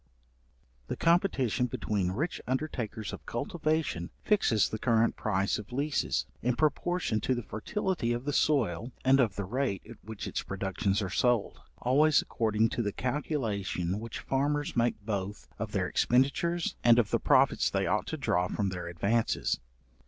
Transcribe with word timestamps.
The 0.87 0.95
competition 0.97 1.67
between 1.67 2.09
rich 2.09 2.41
undertakers 2.47 3.13
of 3.13 3.23
cultivation 3.27 4.09
fixes 4.23 4.67
the 4.69 4.79
current 4.79 5.15
price 5.15 5.59
of 5.59 5.71
leases, 5.71 6.25
in 6.41 6.55
proportion 6.55 7.21
to 7.21 7.35
the 7.35 7.43
fertility 7.43 8.11
of 8.11 8.25
the 8.25 8.33
soil, 8.33 8.91
and 9.05 9.19
of 9.19 9.35
the 9.35 9.43
rate 9.45 9.83
at 9.87 10.03
which 10.03 10.25
its 10.25 10.41
productions 10.41 11.03
are 11.03 11.11
sold, 11.11 11.59
always 11.77 12.19
according 12.19 12.69
to 12.69 12.81
the 12.81 12.91
calculation 12.91 13.99
which 13.99 14.17
farmers 14.21 14.75
make 14.75 14.99
both 15.05 15.47
of 15.59 15.71
their 15.71 15.85
expenditures, 15.87 16.75
and 16.83 16.97
of 16.97 17.11
the 17.11 17.19
profits 17.19 17.69
they 17.69 17.85
ought 17.85 18.07
to 18.07 18.17
draw 18.17 18.47
from 18.47 18.69
their 18.69 18.87
advances. 18.87 19.59